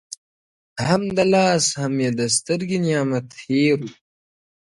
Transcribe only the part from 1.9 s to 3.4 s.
يې د سترگي نعمت